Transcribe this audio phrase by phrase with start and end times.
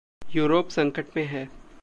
[0.35, 1.49] Europe संकट में है।